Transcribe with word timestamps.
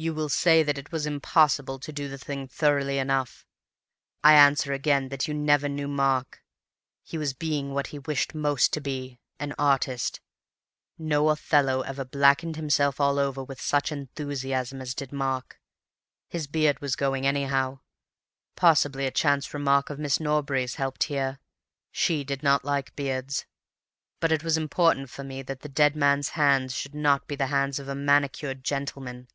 "You 0.00 0.14
will 0.14 0.28
say 0.28 0.62
that 0.62 0.78
it 0.78 0.92
was 0.92 1.06
impossible 1.06 1.80
to 1.80 1.92
do 1.92 2.08
the 2.08 2.18
thing 2.18 2.46
thoroughly 2.46 2.98
enough. 2.98 3.44
I 4.22 4.34
answer 4.34 4.72
again 4.72 5.08
that 5.08 5.26
you 5.26 5.34
never 5.34 5.68
knew 5.68 5.88
Mark. 5.88 6.40
He 7.02 7.18
was 7.18 7.34
being 7.34 7.72
what 7.74 7.88
he 7.88 7.98
wished 7.98 8.32
most 8.32 8.72
to 8.74 8.80
be—an 8.80 9.54
artist. 9.58 10.20
No 10.98 11.30
Othello 11.30 11.80
ever 11.80 12.04
blacked 12.04 12.42
himself 12.54 13.00
all 13.00 13.18
over 13.18 13.42
with 13.42 13.60
such 13.60 13.90
enthusiasm 13.90 14.80
as 14.80 14.94
did 14.94 15.10
Mark. 15.10 15.60
His 16.28 16.46
beard 16.46 16.80
was 16.80 16.94
going 16.94 17.26
anyhow—possible 17.26 19.00
a 19.00 19.10
chance 19.10 19.52
remark 19.52 19.90
of 19.90 19.98
Miss 19.98 20.20
Norbury's 20.20 20.76
helped 20.76 21.02
here. 21.10 21.40
She 21.90 22.22
did 22.22 22.44
not 22.44 22.64
like 22.64 22.94
beards. 22.94 23.46
But 24.20 24.30
it 24.30 24.44
was 24.44 24.56
important 24.56 25.10
for 25.10 25.24
me 25.24 25.42
that 25.42 25.62
the 25.62 25.68
dead 25.68 25.96
man's 25.96 26.28
hands 26.38 26.72
should 26.76 26.94
not 26.94 27.26
be 27.26 27.34
the 27.34 27.48
hands 27.48 27.80
of 27.80 27.88
a 27.88 27.96
manicured 27.96 28.62
gentleman. 28.62 29.26